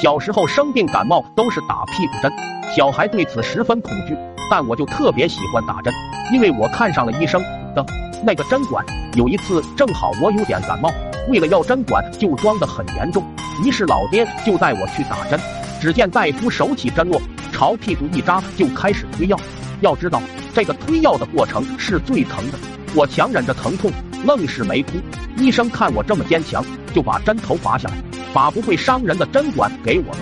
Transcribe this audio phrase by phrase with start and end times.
[0.00, 2.32] 小时候生病感冒都是打屁股针，
[2.76, 4.16] 小孩对此十分恐惧，
[4.48, 5.92] 但我就特别喜欢打针，
[6.32, 7.42] 因为我看上了医生
[7.74, 7.84] 的
[8.24, 8.84] 那个针管。
[9.14, 10.88] 有一次正好我有点感冒，
[11.28, 13.24] 为了要针管就装得很严重，
[13.64, 15.40] 于是老爹就带我去打针。
[15.80, 17.20] 只见大夫手起针落，
[17.52, 19.36] 朝屁股一扎就开始推药。
[19.80, 20.22] 要知道
[20.54, 22.58] 这个推药的过程是最疼的，
[22.94, 23.90] 我强忍着疼痛，
[24.24, 24.92] 愣是没哭。
[25.36, 27.96] 医生看我这么坚强，就把针头拔下来，
[28.38, 30.18] 把不会伤人的针管给我了。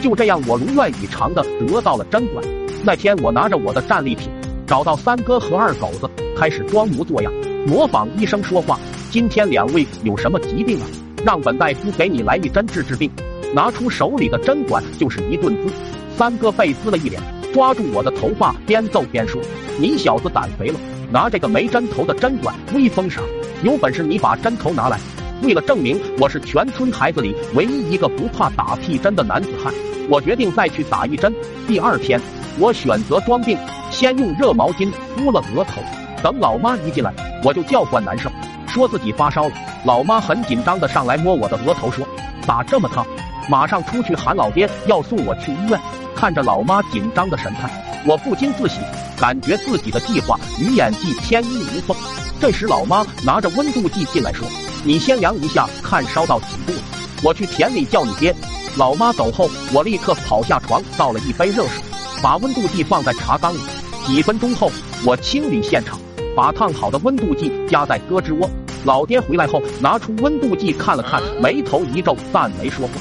[0.00, 2.42] 就这样，我如愿以偿的得到了针管。
[2.82, 4.30] 那天，我拿着我的战利品，
[4.66, 7.30] 找到三哥和二狗子，开始装模作样，
[7.66, 8.80] 模仿医生说话。
[9.10, 10.86] 今天两位有什么疾病啊？
[11.26, 13.10] 让本大夫给你来一针治治病。
[13.54, 15.70] 拿出手里的针管就是一顿滋。
[16.16, 17.20] 三哥被滋了一脸，
[17.52, 19.38] 抓住我的头发，边揍边说
[19.78, 20.80] ：“你小子胆肥了，
[21.12, 23.20] 拿这个没针头的针管威风啥？”
[23.62, 24.98] 有本事你把针头拿来！
[25.42, 29.72] 为了证明我是全村孩子里唯一一个不怕打屁针的男子汉，
[30.08, 31.32] 我决定再去打一针。
[31.66, 32.20] 第二天，
[32.58, 33.56] 我选择装病，
[33.90, 35.80] 先用热毛巾敷了额头。
[36.22, 37.12] 等老妈一进来，
[37.44, 38.28] 我就叫唤难受，
[38.66, 39.52] 说自己发烧了。
[39.84, 42.04] 老妈很紧张的上来摸我的额头，说
[42.44, 43.06] ：“咋这么烫？”
[43.48, 45.80] 马上出去喊老爹，要送我去医院。
[46.16, 47.70] 看着老妈紧张的神态，
[48.04, 48.80] 我不禁自喜，
[49.16, 51.96] 感觉自己的计划与演技天衣无缝。
[52.40, 54.46] 这时，老妈拿着温度计进来，说
[54.84, 56.82] ：“你先量一下，看烧到几度了。
[57.22, 58.34] 我去田里叫你爹。”
[58.76, 61.82] 老妈走后，我立刻跑下床，倒了一杯热水，
[62.22, 63.58] 把温度计放在茶缸里。
[64.06, 64.70] 几分钟后，
[65.04, 65.98] 我清理现场，
[66.36, 68.48] 把烫好的温度计夹在胳肢窝。
[68.84, 72.92] 老爹回来后，拿出温度计看了看，眉头一皱，但没说话。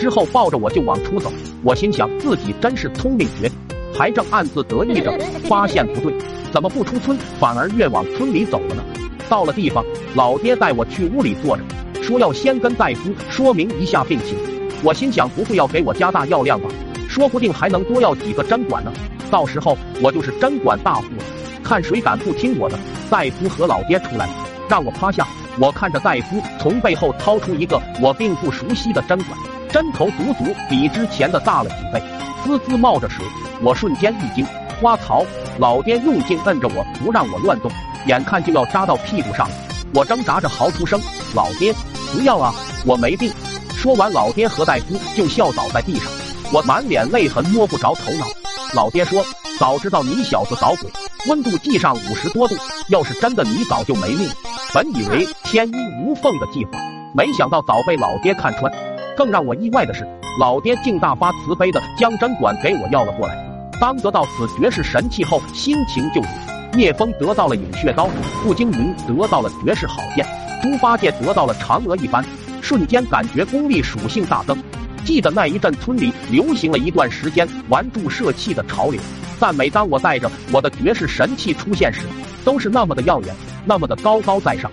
[0.00, 1.30] 之后抱着我就往出走。
[1.62, 3.56] 我心想自己真是聪明绝顶，
[3.94, 5.16] 还正暗自得意着，
[5.48, 6.12] 发现不对。
[6.50, 8.82] 怎么不出村，反而越往村里走了呢？
[9.30, 9.84] 到了地方，
[10.16, 11.62] 老爹带我去屋里坐着，
[12.02, 14.36] 说要先跟大夫说明一下病情。
[14.82, 16.68] 我心想，不会要给我加大药量吧？
[17.08, 18.92] 说不定还能多要几个针管呢。
[19.30, 21.24] 到时候我就是针管大户了。
[21.62, 22.76] 看谁敢不听我的！
[23.08, 24.28] 大夫和老爹出来，
[24.68, 25.24] 让我趴下。
[25.60, 32.02] 我看着大夫从背后掏出一个我并不熟悉的针管，针头足足比之前的大了几倍，
[32.42, 33.24] 滋滋冒着水。
[33.62, 34.44] 我瞬间一惊。
[34.80, 35.24] 花槽，
[35.58, 37.70] 老爹用劲摁着我，不让我乱动，
[38.06, 39.54] 眼看就要扎到屁股上了。
[39.94, 40.98] 我挣扎着嚎出声
[41.36, 41.74] ：“老爹，
[42.12, 42.54] 不要啊，
[42.86, 43.30] 我没病。”
[43.76, 46.04] 说完，老爹和大夫就笑倒在地上。
[46.52, 48.26] 我满脸泪痕，摸不着头脑。
[48.74, 49.22] 老爹说
[49.60, 50.90] ：“早知道你小子捣鬼，
[51.28, 52.54] 温度计上五十多度，
[52.88, 54.28] 要是真的，你早就没命。”
[54.72, 56.70] 本以为天衣无缝的计划，
[57.14, 58.72] 没想到早被老爹看穿。
[59.16, 60.06] 更让我意外的是，
[60.38, 63.49] 老爹竟大发慈悲的将针管给我要了过来。
[63.80, 66.28] 当得到此绝世神器后，心情就好。
[66.74, 68.08] 聂风得到了饮血刀，
[68.44, 70.24] 步惊云得到了绝世好剑，
[70.62, 72.22] 猪八戒得到了嫦娥一般，
[72.60, 74.56] 瞬间感觉功力属性大增。
[75.02, 79.00] 记得那一阵村里流行了一段时间玩注射器的潮流，
[79.40, 82.02] 但每当我带着我的绝世神器出现时，
[82.44, 84.70] 都是那么的耀眼，那么的高高在上，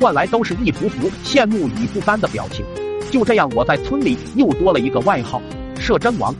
[0.00, 2.66] 换来都是一幅幅羡慕与不甘的表情。
[3.10, 5.40] 就这样，我在村里又多了一个外号——
[5.80, 6.34] 射针王。